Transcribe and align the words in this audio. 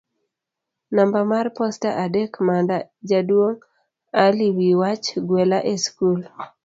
namba 0.95 1.19
mar 1.31 1.47
posta 1.57 1.89
adek 2.03 2.31
Manda 2.47 2.77
jaduong' 3.09 3.61
Ali 4.23 4.47
wi 4.57 4.69
wach; 4.81 5.05
gwela 5.27 5.57
e 5.73 5.75
skul 5.83 6.21